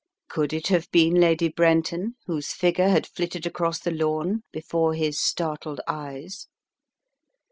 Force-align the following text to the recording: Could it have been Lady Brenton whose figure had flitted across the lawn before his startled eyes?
Could 0.29 0.51
it 0.51 0.69
have 0.69 0.89
been 0.89 1.13
Lady 1.13 1.47
Brenton 1.47 2.15
whose 2.25 2.53
figure 2.53 2.89
had 2.89 3.05
flitted 3.05 3.45
across 3.45 3.77
the 3.79 3.91
lawn 3.91 4.41
before 4.51 4.95
his 4.95 5.19
startled 5.19 5.79
eyes? 5.87 6.47